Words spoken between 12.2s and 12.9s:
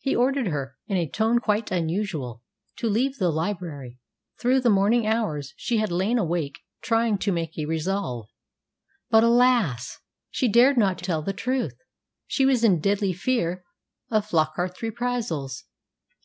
she was in